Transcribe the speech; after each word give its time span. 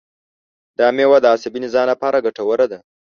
دا 0.79 0.87
مېوه 0.95 1.17
د 1.21 1.25
عصبي 1.33 1.59
نظام 1.65 1.85
لپاره 1.91 2.23
ګټوره 2.25 2.65
ده. 2.71 2.79